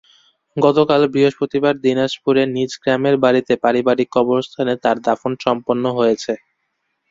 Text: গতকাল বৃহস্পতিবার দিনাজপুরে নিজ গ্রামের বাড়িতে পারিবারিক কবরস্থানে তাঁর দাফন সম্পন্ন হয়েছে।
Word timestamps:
গতকাল 0.57 1.01
বৃহস্পতিবার 1.13 1.73
দিনাজপুরে 1.85 2.43
নিজ 2.55 2.71
গ্রামের 2.81 3.15
বাড়িতে 3.23 3.53
পারিবারিক 3.63 4.09
কবরস্থানে 4.11 4.73
তাঁর 4.83 4.97
দাফন 5.05 5.31
সম্পন্ন 5.45 5.83
হয়েছে। 5.97 6.33